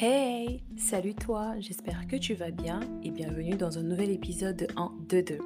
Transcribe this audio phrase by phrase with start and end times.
[0.00, 4.66] Hey, salut toi, j'espère que tu vas bien et bienvenue dans un nouvel épisode de
[4.76, 5.38] 1, 2, 2.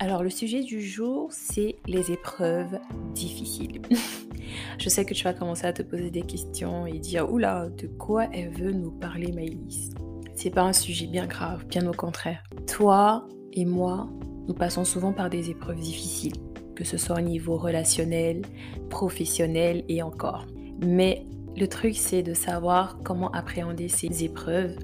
[0.00, 2.80] Alors le sujet du jour, c'est les épreuves
[3.14, 3.82] difficiles.
[4.78, 7.86] Je sais que tu vas commencer à te poser des questions et dire oula, de
[7.86, 9.90] quoi elle veut nous parler Maëlys
[10.34, 12.42] C'est pas un sujet bien grave, bien au contraire.
[12.66, 14.08] Toi et moi,
[14.48, 16.34] nous passons souvent par des épreuves difficiles,
[16.74, 18.42] que ce soit au niveau relationnel,
[18.90, 20.46] professionnel et encore.
[20.84, 21.26] Mais
[21.56, 24.76] le truc, c'est de savoir comment appréhender ces épreuves,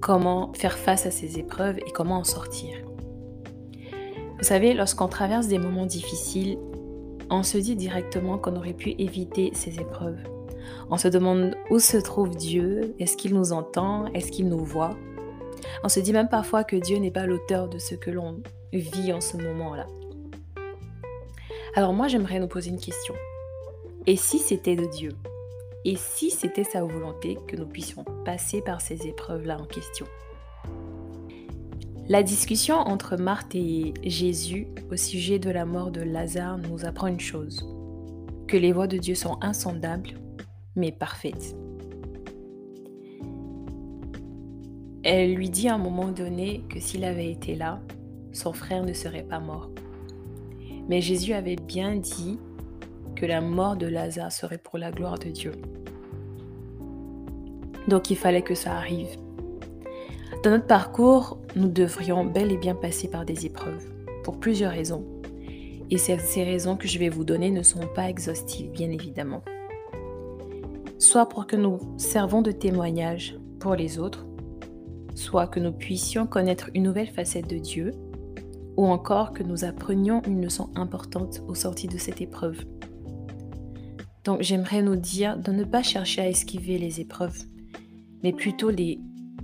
[0.00, 2.76] comment faire face à ces épreuves et comment en sortir.
[4.38, 6.58] Vous savez, lorsqu'on traverse des moments difficiles,
[7.30, 10.18] on se dit directement qu'on aurait pu éviter ces épreuves.
[10.90, 14.96] On se demande où se trouve Dieu, est-ce qu'il nous entend, est-ce qu'il nous voit?
[15.82, 18.40] On se dit même parfois que Dieu n'est pas l'auteur de ce que l'on
[18.72, 19.86] vit en ce moment-là.
[21.74, 23.14] Alors moi, j'aimerais nous poser une question.
[24.06, 25.10] Et si c'était de Dieu?
[25.88, 30.04] Et si c'était sa volonté que nous puissions passer par ces épreuves-là en question?
[32.10, 37.06] La discussion entre Marthe et Jésus au sujet de la mort de Lazare nous apprend
[37.06, 37.66] une chose,
[38.46, 40.10] que les voies de Dieu sont insondables,
[40.76, 41.56] mais parfaites.
[45.04, 47.80] Elle lui dit à un moment donné que s'il avait été là,
[48.34, 49.70] son frère ne serait pas mort.
[50.86, 52.38] Mais Jésus avait bien dit
[53.18, 55.52] que la mort de Lazare serait pour la gloire de Dieu.
[57.88, 59.08] Donc il fallait que ça arrive.
[60.44, 63.84] Dans notre parcours, nous devrions bel et bien passer par des épreuves,
[64.22, 65.04] pour plusieurs raisons.
[65.90, 69.42] Et ces raisons que je vais vous donner ne sont pas exhaustives, bien évidemment.
[70.98, 74.26] Soit pour que nous servons de témoignage pour les autres,
[75.14, 77.92] soit que nous puissions connaître une nouvelle facette de Dieu,
[78.76, 82.64] ou encore que nous apprenions une leçon importante au sorti de cette épreuve.
[84.24, 87.38] Donc j'aimerais nous dire de ne pas chercher à esquiver les épreuves,
[88.22, 89.00] mais plutôt les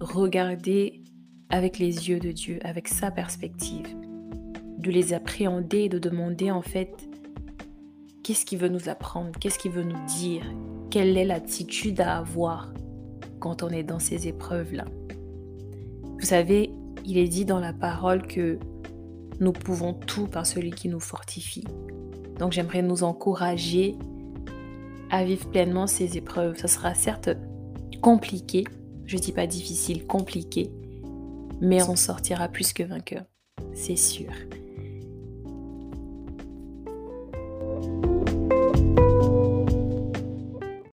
[0.00, 1.02] regarder
[1.48, 3.86] avec les yeux de Dieu, avec sa perspective,
[4.78, 7.08] de les appréhender et de demander en fait
[8.22, 10.44] qu'est-ce qu'il veut nous apprendre, qu'est-ce qu'il veut nous dire,
[10.90, 12.72] quelle est l'attitude à avoir
[13.38, 14.84] quand on est dans ces épreuves-là.
[16.18, 16.70] Vous savez,
[17.04, 18.58] il est dit dans la parole que
[19.40, 21.64] nous pouvons tout par celui qui nous fortifie.
[22.38, 23.96] Donc j'aimerais nous encourager
[25.10, 26.56] à vivre pleinement ces épreuves.
[26.56, 27.30] Ça sera certes
[28.00, 28.64] compliqué,
[29.06, 30.70] je dis pas difficile, compliqué,
[31.60, 33.24] mais on sortira plus que vainqueur,
[33.74, 34.30] c'est sûr.